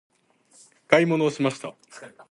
[0.87, 1.75] 買い物をしました。